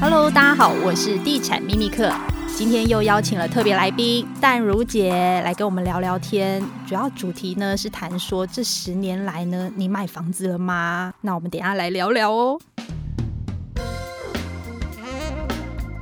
[0.00, 2.12] Hello，大家好，我是地产秘密客，
[2.56, 5.10] 今天又邀请了特别来宾淡如姐
[5.44, 6.62] 来跟我们聊聊天。
[6.86, 11.14] 主要主题呢是谈说这十年来呢，你买房子了吗？
[11.22, 12.58] 那我们等下来聊聊哦。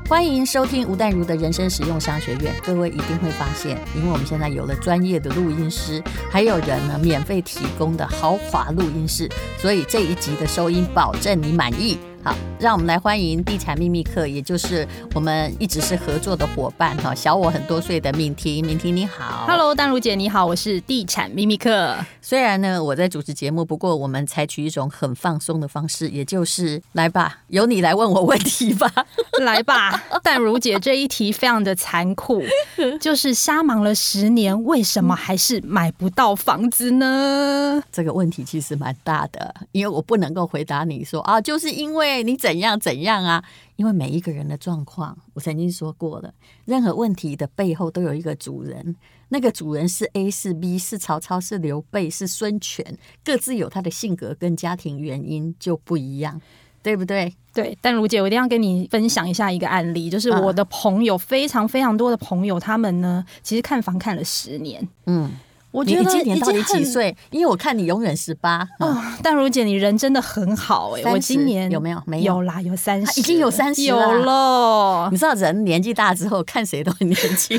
[0.08, 2.52] 欢迎收听吴淡如的人生实用商学院。
[2.64, 9.28] 各位一定会发现，因为我们现在有了专业的录音师，还有人呢免费提供的豪华录音室，
[9.58, 11.98] 所以这一集的收音保证你满意。
[12.24, 21.96] 好，让我们来欢迎地产秘密课，也就是我们一直是合作的伙伴哈，小我很多岁的敏婷，敏婷你好，Hello，丹如姐你好，我是地产秘密课。
[22.20, 28.88] 虽然呢我在主持节目，不过我们采取一种很放松的方式，也就是来吧，由你来问我问题吧，
[29.42, 32.40] 来吧，淡如姐这一题非常的残酷，
[33.02, 37.82] 就是瞎忙了十年，为什么还是买不到房子呢？
[37.90, 42.11] 这个问题其实蛮大的，因为我不能够回答你说啊，就是因为。
[42.20, 43.44] 你怎样怎样啊？
[43.76, 48.96] 因为每一个人的状况，我曾经说过了，任何问题的背后都有一个主人，
[49.28, 56.40] 那个主人是 A 是 B 是曹操是刘备是孙权，各自有他的性格跟家庭原因就不一样，
[56.82, 57.32] 对不对？
[57.54, 65.30] 对，但如姐，我一定要跟你分享一下一个案例，就是我的朋友，非常非常多的朋友，他们呢，其实看房看了十年，嗯。
[65.72, 67.16] 我觉得你今年到底几岁？
[67.30, 68.68] 因为我看你永远十八。
[68.78, 71.10] 哦，淡如姐，你人真的很好哎、欸！
[71.10, 72.02] 我今年有没有？
[72.06, 75.08] 没有，有啦，有三十，已经有三十有了。
[75.10, 77.58] 你知道人年纪大之后看谁都很年轻。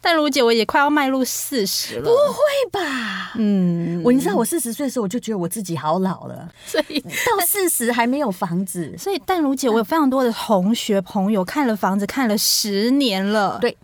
[0.00, 2.02] 但如姐，我也快要迈入四十了。
[2.02, 3.32] 不会吧？
[3.34, 6.48] 嗯，我你知道我四十岁的时候，我就觉得我自己好老了。
[6.64, 8.94] 所以到四十还没有房子。
[8.96, 13.58] 所以淡如姐，我有非常多的同学朋友看了房子看了十年了。
[13.60, 13.76] 对，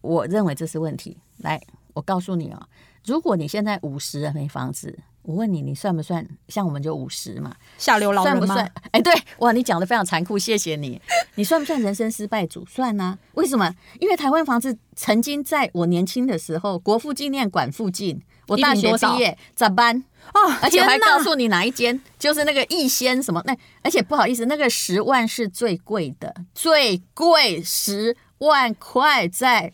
[0.00, 1.16] 我认为这是问题。
[1.38, 1.60] 来。
[1.94, 2.62] 我告诉你哦，
[3.04, 7.54] 如果你现在五十了没房子，我问你，你算不算像我们就五十嘛？
[7.78, 8.46] 下流老人吗？
[8.46, 8.72] 算不算？
[8.90, 11.00] 哎，对，哇，你讲的非常残酷，谢谢你。
[11.36, 12.66] 你算不算人生失败组？
[12.66, 13.16] 算啊。
[13.34, 13.72] 为什么？
[14.00, 20.02] 因为台湾房子曾经在我年轻的时候，国父纪念馆附近，我大学毕业咋办？
[20.34, 29.72] 哦，而且我还告诉你哪一间，就是那个逸仙什么那，而且不好意思，那个十万是最贵的，最贵十万块在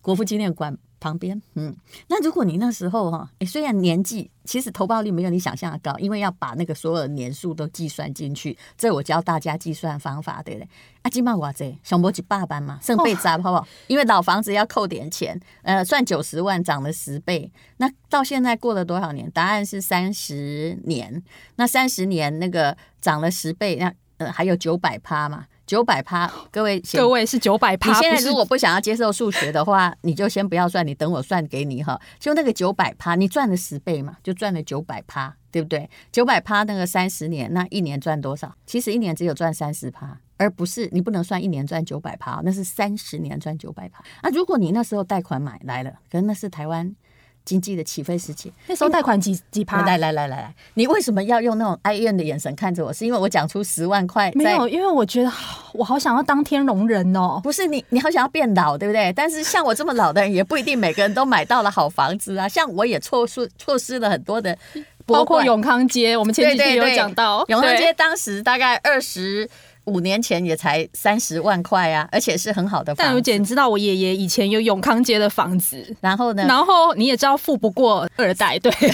[0.00, 0.78] 国父纪念馆。
[1.04, 1.76] 旁边，嗯，
[2.08, 10.68] 那如果你那时候哈，诶，虽然年纪其实投报率没有你想象的高，因为要把那个所有的年数都计算进去，这我教大家计算方法，对不对？
[11.02, 13.68] 啊，今嘛我这上不几百万嘛，剩被砸好不好？
[13.86, 19.30] 因为老房子要扣点钱，呃，算九十万涨了十倍，那到现在过了多少年？
[19.30, 21.22] 答案是三十年，
[21.56, 25.44] 那三十年那个涨了十倍，那呃还有九百趴嘛。
[25.66, 27.88] 九百趴， 各位，各位是九百趴。
[27.90, 32.00] 你现在如果不想要接受数学的话，你就先不要算，你等我算给你哈。
[32.18, 35.88] 就那个九百趴，你赚了十倍嘛，就赚了九百趴，对不对？
[36.12, 38.54] 九百趴那个三十年，那一年赚多少？
[38.66, 44.04] 其实一年只有赚三十趴，而不是你不能算一年赚九百趴，那是三十年赚九百趴。
[44.22, 46.94] 那如果你那时候贷款买来了，可能那是台湾。
[47.44, 49.82] 经济的起飞时期，那时候贷款几几趴？
[49.82, 52.92] 来来来来来，你为什么要用那种哀怨的眼神看着我？
[52.92, 54.32] 是因为我讲出十万块？
[54.34, 55.30] 没有，因为我觉得
[55.72, 57.40] 我好想要当天龙人哦。
[57.42, 59.12] 不是你，你好想要变老，对不对？
[59.12, 62.48] 但是像我这么老的人，也不一定每个人都买到了好房子啊。
[62.48, 64.56] 像我也错失错失了很多的，
[65.04, 69.48] 包括永康街，我们前几天有讲到永康街，当时大概二十。
[69.84, 73.02] 五年前也才三十万块啊，而且是很好的房子。
[73.02, 76.44] 淡如姐，你知道我爷爷以前有永康街的房子，然后呢？
[76.48, 78.88] 然后你也知道富不过二代，对， 所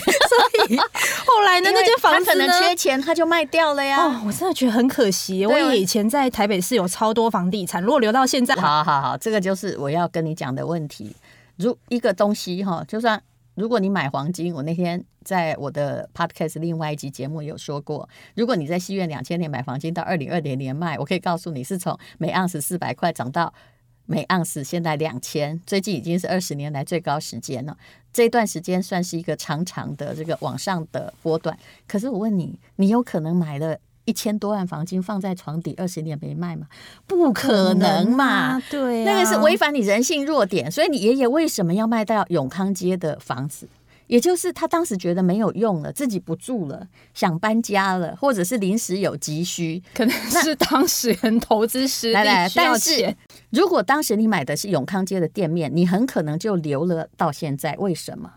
[0.69, 4.05] 以后来呢，那间房子他可能缺钱，他就卖掉了呀。
[4.05, 5.47] 哦，我真的觉得很可惜。
[5.47, 11.15] 我爷爷以前在台北市有超多房地产，如果留到现在，好好好，这个就是我要跟你讲的问题。
[11.57, 13.21] 如一个东西哈，就算。
[13.61, 23.53] 如果你买黄金，我那天在我的 podcast 另外一集节目有说过，如果你在西元两千年买黄金，到二零二零年卖，我可以告诉你是从每盎司四百块涨到
[24.07, 27.77] 每盎司现在两千，最近已经是二十年来最高时间了。
[28.11, 31.55] 这段时间算是一个长长的这个往上的波段。
[31.87, 33.79] 可是我问你，你有可能买了？
[34.07, 36.67] 一千多万房金放在床底二十年没卖吗？
[37.07, 38.61] 不可能嘛！
[38.71, 40.71] 对，那个是违反你人性弱点。
[40.71, 43.69] 所以你爷爷为什么要卖到永康街的房子？
[44.07, 53.15] 也就是他当时觉得没有用了，自己不住了，想搬家了，或者是临时有急需，可能是当时人投资失利来来，但是
[53.51, 57.77] 如果当时你买的是永康街的店面，你很可能就留了到现在。
[57.79, 58.33] 为什么？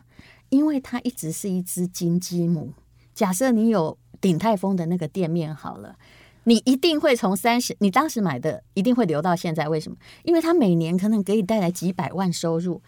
[0.50, 2.74] 因为它一直是一只金鸡母。
[3.16, 3.98] 假设你有。
[4.24, 5.98] 鼎泰丰的那个店面好了，
[6.46, 9.68] 你一定会从三十，你当时买的一定会留到现在。
[9.68, 9.98] 为什么？
[10.24, 12.82] 因为它每年可能给你带来几百万收入。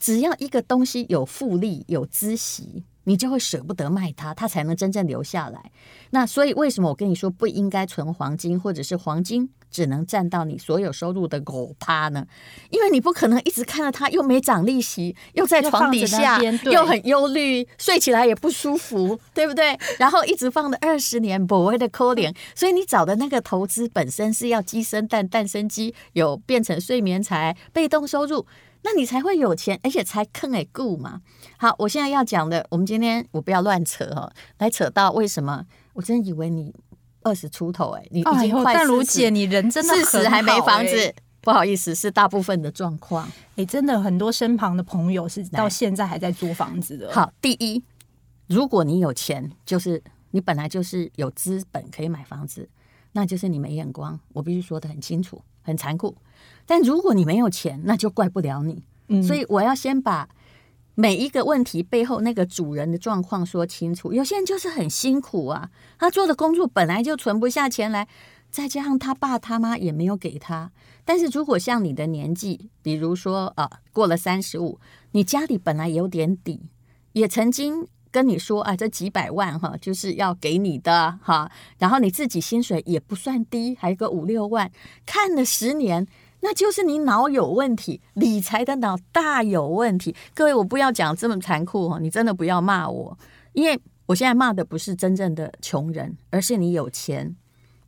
[0.00, 5.70] 只要一个东西有复利、有孳息，你就会舍不得卖它，它才能真正留下来。
[6.10, 12.26] 那所以为什么我跟你说不应该存黄金，或者是黄金只能占到你所有收入的狗趴呢？
[12.70, 19.78] 因为你不可能一直看着它又没涨利息，又在床底下，又很忧虑，睡起来也不舒服， 对不对？
[19.98, 22.34] 然后一直放了二十年，不会的扣脸。
[22.54, 28.46] 所以你找的那个投资本身是要鸡生蛋，蛋生鸡，有变成睡眠财、被动收入，
[28.82, 31.20] 那你才会有钱，而且才坑诶顾嘛。
[31.58, 35.66] 好，我现在要讲的，我们今天我不要乱扯哦，来扯到为什么？
[35.94, 36.74] 我真以为你。
[37.22, 43.26] 二十出头哎、欸，你已经快四十，淡如姐，你人真的四十还没房子，不好意思，是大部分的状况。
[43.26, 47.12] 哎、欸，真的很多身旁的朋友是到现在还在租房子的。
[47.12, 47.82] 好，第一，
[48.46, 52.68] 如果你有钱，就是你本来就是有资本可以买房子，
[53.12, 54.18] 那就是你没眼光。
[54.32, 56.16] 我必须说的很清楚，很残酷。
[56.66, 58.82] 但如果你没有钱，那就怪不了你。
[59.08, 60.28] 嗯，所以我要先把。
[61.00, 64.12] 每一个问题背后那个主人的状况说清楚。
[64.12, 68.06] 有些人就是很辛苦啊，他做的工作本来就存不下钱来，
[68.50, 70.70] 再加上他爸他妈也没有给他。
[71.06, 74.78] 但是如果像你的年纪，比如说啊，过了三十五，
[75.12, 76.60] 你家里本来有点底，
[77.14, 84.70] 也曾经跟你说啊，这几百万哈，就是要给你的哈，然后你自己薪水也不算低，还有个五六万，
[85.06, 86.06] 看了十年。
[86.40, 90.14] 那就是你脑有问题，理财的脑大有问题。
[90.34, 93.18] 各位，我不要讲这么残酷哦，你真的不要骂我，
[93.52, 97.36] 因为我现在骂的不是真正的穷人，而是你有钱，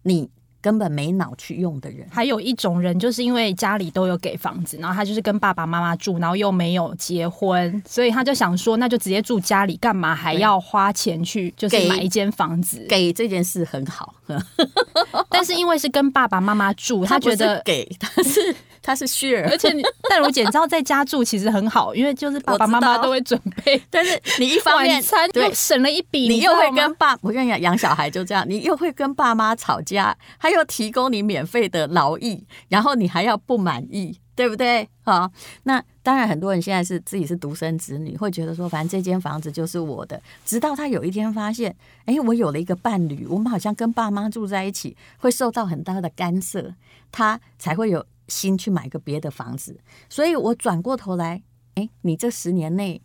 [0.02, 0.30] 你。
[0.62, 12.86] 根本没脑去用的人，还有一种人，就是因为家里都有给房子，然后他就是跟爸爸妈妈住，然后又没有结婚，所以他就想说，那就直接住家里，干嘛还要花钱去就是买一间房子？
[12.88, 14.14] 给，给这件事很好，
[15.28, 18.54] 但是因为是跟爸爸妈妈住，他觉得给他是。
[18.82, 23.80] 他是 share，而且你但如姐，你知道在家住其实很好，因为就是爸爸妈妈都会准备。
[23.88, 25.00] 但是你一方面
[25.34, 34.88] 又省了一笔，你又会跟爸，我跟你讲，养小孩就这样，你又会跟爸妈吵架，他又提供你免费的劳役，然后你还要不满意，对不对？
[35.04, 35.30] 好，
[35.62, 40.20] 那当然很多人现在是自己是独生子女，会觉得说，反正这间房子就是我的。
[40.44, 41.74] 直到他有一天发现，
[42.06, 46.74] 哎，我有了一个伴侣，我们好像跟爸妈住在一起，会受到很大的干涉，
[47.12, 48.04] 他才会有。
[48.32, 51.42] 心去买个别的房子，所以我转过头来，
[51.74, 53.02] 哎，你这十年内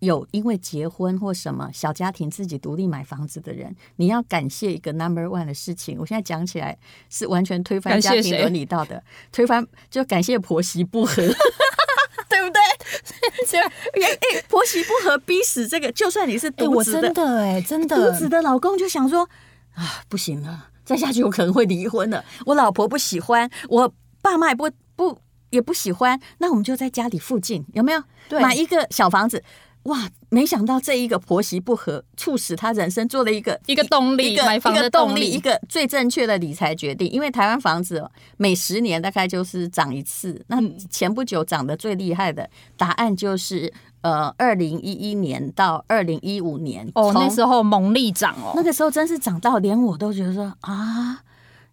[0.00, 5.98] 有因为结婚或什么小家庭自己独立买房子的人，你要感谢一个 number one 的事情。
[5.98, 6.78] 我现在讲起来
[7.08, 9.02] 是完全推翻家庭伦理道德，
[9.32, 11.14] 推翻就感谢婆媳不和，
[12.28, 12.60] 对不对？
[13.48, 19.28] 就哎，婆媳不和逼死这个，就算你是独子的，哎，真的，独子的老公就想说
[19.74, 22.24] 啊，不行了，再下去我可能会离婚了。
[22.46, 23.94] 我老婆不喜欢我。
[24.22, 25.18] 爸妈也不不
[25.50, 28.02] 也不喜欢，那我们就在家里附近有没有？
[28.28, 29.42] 对，买一个小房子？
[29.84, 37.08] 哇，没想到这一个婆媳不和，促使他人生做了一个一个动力，一个买房的动力，一个最正确的理财决定。
[37.08, 38.06] 因为台湾房子
[38.36, 40.60] 每十年大概就是涨一次，那
[40.90, 43.72] 前不久涨得最厉害的答案就是
[44.02, 51.22] 呃，二零一一年到二零一五年哦，那时候猛力涨哦，那个时候真是涨到连我都觉得说啊。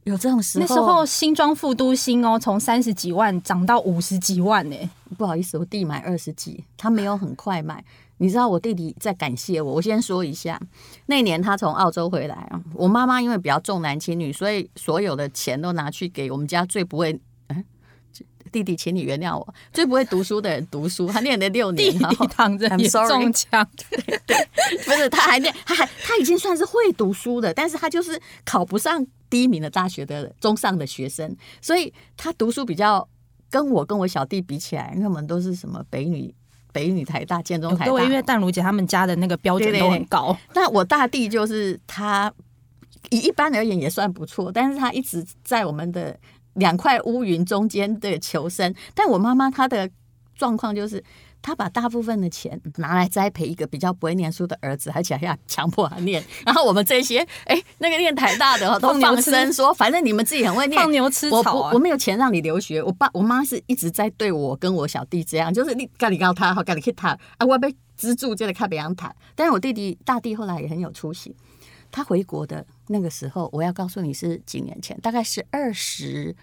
[0.05, 4.75] 有这种时候，那时候新庄副都心哦，从三十几万涨到五十几万呢。
[5.17, 7.83] 不好意思，我弟买二十几，他没有很快买。
[8.17, 10.59] 你知道我弟弟在感谢我，我先说一下，
[11.07, 17.19] 那年他从澳洲回来啊，我妈妈因为比较重男轻女，所以所有的钱都拿去给我们家最不会。
[18.51, 21.07] 弟弟，请你原谅我，最不会读书的人读书。
[21.07, 23.67] 他念了六年， 弟弟躺着也中枪。
[23.89, 24.47] 对，对，
[24.85, 33.07] 不是他还念，他还他已经算是会读书的，但是他就是考不上第一名的大学的中上的学生，所以他读书比较
[33.49, 36.33] 跟我跟我小弟比起来，因为我们都是什么北女、
[36.71, 37.91] 北女台大、建中台大。
[37.91, 40.37] 对，因为淡如姐他们家的那个标准都很高。
[40.53, 42.33] 那我大弟就是他，
[43.09, 46.17] 以一般而言也算不错，但是他一直在我们的。
[46.55, 49.91] 两块乌云中间的求生，但我妈妈她的
[50.35, 51.03] 状况就是，
[51.41, 56.23] 他把大部分的钱拿来栽培一个比较不会念书的儿子，而且还要强迫他念。
[56.45, 61.53] 然后我们这些，哎，那个念台大的 都放生说，反正你们自己很会念，放牛吃草啊。
[61.53, 69.15] 我我没有钱让你留学，我爸我妈是一直在对我跟我小弟这样，就是你赶紧告他，好赶紧去他啊，我被资助就得看别人谈。
[69.35, 71.35] 但是我弟弟大弟后来也很有出息。
[71.91, 76.35] 他回国的那个时候，我要告诉你是几年前，大概是二十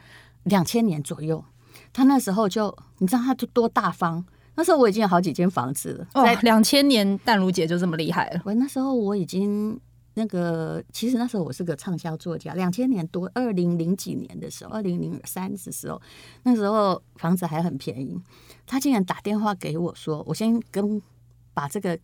[0.45, 1.45] 两千年左右。
[1.93, 4.25] 他那时候就，你知道他就多大方。
[4.55, 6.07] 那时候我已经有好几间房子了。
[6.15, 8.43] 哦，两千年淡如姐就这么厉害了。
[8.45, 9.79] 我那时候我已经
[10.15, 12.55] 那个，其实那时候我是个畅销作家。
[12.55, 16.01] 两千年多，二零零几年的时候，二零零三的时候，
[16.43, 18.21] 那时候房子还很便宜。
[18.67, 21.01] 他竟然打电话给我说：“我先跟
[21.55, 21.99] 把这个。”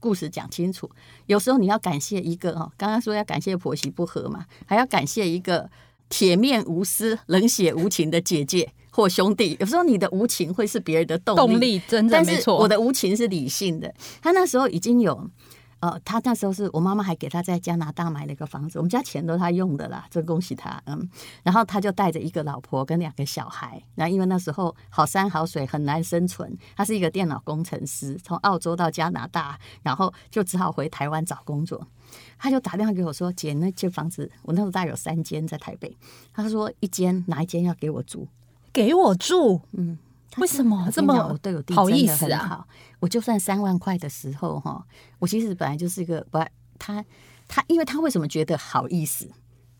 [0.00, 0.90] 故事讲清楚，
[1.24, 5.70] 有时候你要感谢一个哦，刚刚说要感谢婆媳不和嘛，还要感谢一个
[6.10, 9.56] 铁面无私、冷血无情的姐姐或兄弟。
[9.58, 12.56] 有时候你的无情会是别人的动力，动力真的没错。
[12.56, 13.92] 我的无情是理性的。
[14.22, 15.28] 他那时候已经有。
[15.80, 20.80] 呃，他那时候是我妈妈还给他在加拿大买了一个房子，我们家钱都他用的啦，真恭喜他。
[20.86, 21.10] 嗯，
[21.42, 31.86] 然后他就带着一个老婆跟两个小孩，然后因为那时候好山好水很难生存，他是一个电脑工程师，从澳洲到加拿大，然后就只好回台湾找工作。
[32.38, 35.94] 他就打电话给我说：“姐，那间房子我那时候大概有三间在台北，
[36.32, 38.26] 他说一间哪一间要给我住？
[38.74, 39.62] 给我住？
[39.72, 39.96] 嗯。”
[40.38, 42.56] 为什么这么我对我弟真的很好？
[42.56, 42.66] 啊、
[42.98, 44.84] 我就算三万块的时候哈，
[45.20, 46.44] 我其实本来就是一个不
[46.76, 47.04] 他
[47.46, 49.30] 他，因为他为什么觉得好意思？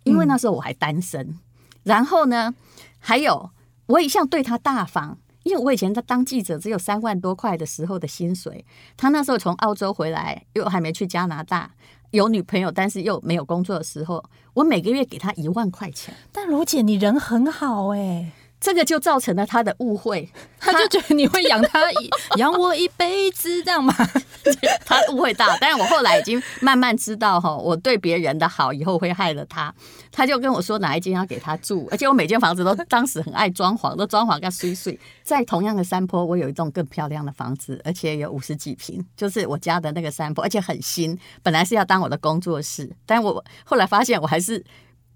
[0.05, 1.39] 因为那时候我还单身，嗯、
[1.83, 2.55] 然后呢，
[3.01, 3.51] 还有
[3.87, 8.65] 我一向对他大方，因为我以前在当记者只有三万多块的时候的薪水，
[8.97, 11.69] 他那时候从澳洲回来又还没去加拿大，
[12.13, 16.15] 有女朋友但是又没有工作的时候，我每个月给他一万块钱。
[16.31, 18.33] 但罗姐你人很好哎、欸。
[18.65, 20.27] 这个就造成了他的误会，
[20.59, 23.95] 他就觉得你会养他一 养我一辈子这样吗？
[24.87, 29.75] 他误会大，但是我后来已经慢慢知道哈，我对别人的好以后会害了他。
[30.11, 34.99] 他就跟我说哪一间要给他住，而且我每间房子都当时很爱装潢，都装潢个碎碎。
[35.23, 41.19] 在同样的山坡，我有一栋更漂亮的房子，而且有五十几平，就是我家的那个山坡，而且很新。
[41.43, 44.65] 本来是要当我的工作室，但我后来发现我还是。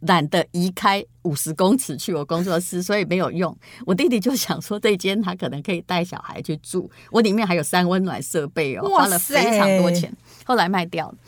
[0.00, 3.56] 懒得移开五十公尺去我工作室，所以没有用。
[3.84, 6.90] 我弟弟就想说，这间他可能可以带小孩去住。
[7.10, 10.12] 我里面还有三温暖设备哦，花了非常多钱。
[10.44, 11.18] 后来卖掉了。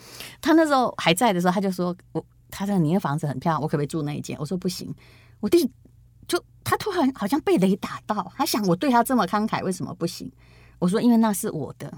[0.41, 4.93] 他那时候还在的时候，他就说：“我他说你的房子很漂亮，我可不可以住那一间？”我说：“不行。”
[5.41, 5.69] 我弟
[6.27, 10.31] 就他突然好像被雷打到，他想我对他这么慷慨，为什么不行？
[10.79, 11.93] 我说：“因为那是我的，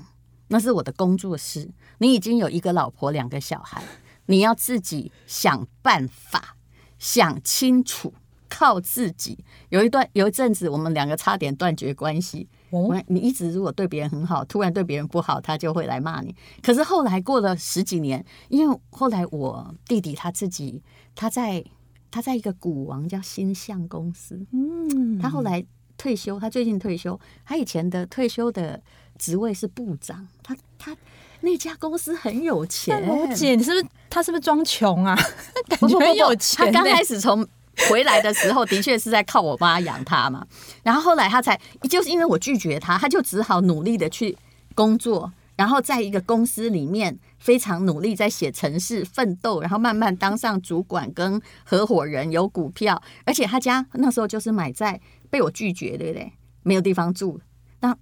[0.48, 1.70] 那是我的工作室。
[2.00, 3.82] 你已经有一个老婆，两个小孩，
[4.25, 6.58] 你要自己想办法。”
[7.03, 8.13] 想清楚，
[8.48, 9.38] 靠自己。
[9.67, 12.48] 有一段有一阵子，我们两个差点断绝关系。
[12.69, 16.33] 我、哦、你一直如果对别人很好，突然对别人不好，他就会来骂你。
[16.62, 20.81] 可是后来过了十几年，因为后来我弟弟他自己，
[21.13, 21.62] 他在
[22.10, 25.62] 他在一个股王叫新象公司，嗯，他后来
[25.98, 28.81] 退休，他最近退休，他以前的退休的
[29.19, 30.95] 职位是部长，他他。
[31.43, 35.13] 那家公司很有钱，罗姐，你是不是他是不是装穷啊？
[35.67, 36.65] 感觉很有钱。
[36.65, 37.45] 他刚开始从
[37.89, 40.47] 回来的时候，的确是在靠我妈养他嘛。
[40.83, 41.59] 然后后来他才
[41.89, 44.38] 就是因为我拒绝他，他就只好努力的去
[44.73, 53.03] 工作，然后在一个公司里面非常努力在写程式奋斗，然后慢慢当上主管跟合伙人，有股票。
[53.25, 56.31] 而且他家那时候就是买在被我拒绝，对不对？
[56.63, 57.41] 没有地方住，
[57.81, 57.93] 那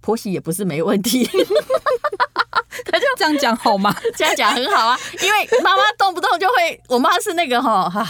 [0.00, 1.28] 婆媳也不是没问题。
[3.22, 3.94] 这样讲好吗？
[4.16, 8.04] 这样讲很好啊，因为妈妈动不动就会，我妈是那个哈哈，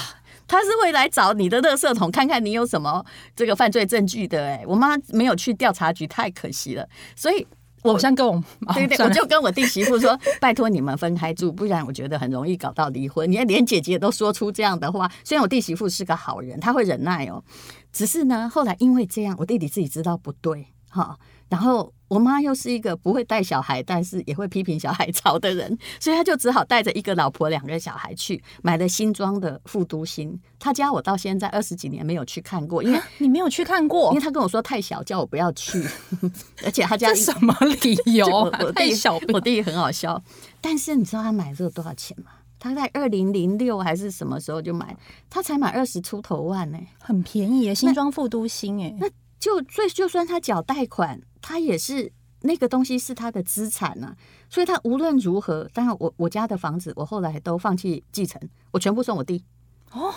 [0.48, 3.04] 她是会来找你的垃圾桶，看看你有什么
[3.36, 4.42] 这个犯罪证据的。
[4.42, 6.88] 哎，我妈没有去调查局，太可惜了。
[7.14, 7.46] 所以
[7.82, 8.42] 我，我先跟我
[8.72, 13.30] 对对，我就跟我弟媳妇说，拜托你们分开住，不然我觉得很容易搞到离婚。
[13.30, 17.44] 你看，连姐姐都说出这样的话，虽然我弟媳妇是个好人，她会忍耐哦，
[17.92, 21.18] 只是呢，后来因为这样，我弟弟自己知道不对哈。
[21.52, 30.40] 然后我妈又是一个不会带小孩，但是也会批评小孩吵的人，所以她就只好带着一个老婆、两个小孩去买了新装的副都心。
[30.58, 35.86] 她家我到现在二十几年没有去看过，因为你没有去看过，因为她跟我说太小，叫我不要去。
[36.64, 38.26] 而且她家什么理 由？
[38.26, 40.18] 我 弟小，我弟很好笑。
[40.62, 42.30] 但是你知道他买这个多少钱吗？
[42.58, 44.96] 他在二零零六还是什么时候就买？
[45.28, 48.96] 他才买二十出头万呢、欸，很便宜耶，新装副都新哎。
[48.98, 49.06] 那
[49.38, 51.20] 就所以就算他缴贷款。
[51.42, 54.16] 他也是那个东西是他的资产呐、啊，
[54.48, 59.44] 所以他无论如何，当然我我家的房子我后来都放弃继承，我全部送我弟。
[59.90, 60.10] 哦，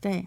[0.00, 0.26] 对，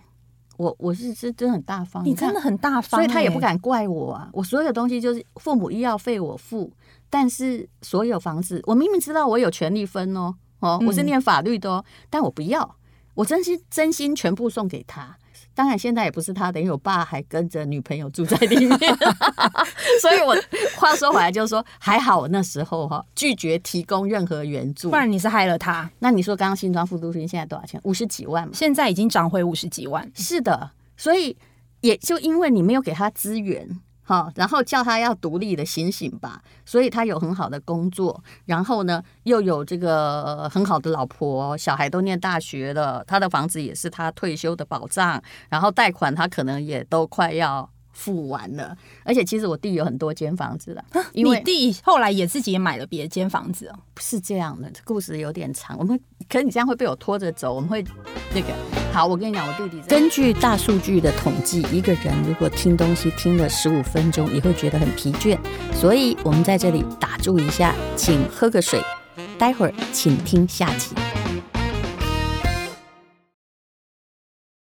[0.56, 4.30] 我我是是真的很大方，你真的很大方，所以他也不敢怪我啊。
[4.32, 6.72] 我所有东西就是父母医药费我付，
[7.10, 12.78] 但是所有房子我明明知道我有权利分哦哦，我是念法律的哦，嗯、但我不要，
[13.14, 15.18] 我真心真心全部送给他。
[15.58, 18.78] 当然，现在也不是他的，因为我爸还跟着女朋友住在里面，
[20.00, 20.38] 所以我
[20.76, 25.90] 话说回来就是说，还好我那时候哈拒绝提供任何援助，不然你是害了他。
[25.98, 27.82] 那你说刚刚新庄副都心现在多少钱？
[27.86, 30.08] 五十几万嘛，现在已经涨回五十几万。
[30.14, 31.36] 是的，所以
[31.82, 33.68] 也就因为你没有给他资源。
[34.08, 36.42] 好，然后叫他要独立的醒醒吧。
[36.66, 48.78] 所以他有很好的工作，然后呢，又有这个很好的老婆，小孩都念大学了，他的房子也是他退休的保障，然后贷款他可能也都快要付完了。
[49.04, 53.76] 而且其实我弟有很多间房子了，因为你弟后来也自己也买了别间房子哦。
[53.96, 56.00] 不是这样的，故事有点长，我们
[56.30, 57.84] 可是你这样会被我拖着走，我们会。
[58.36, 58.48] 那个
[58.92, 65.40] 好，我跟你讲，我弟弟根据大数据的统计，一个人如果听东西听了十五分钟，也会觉得很疲倦。
[65.74, 68.82] 所以我们在这里打住一下，请喝个水，
[69.40, 70.94] 待会儿请听下集。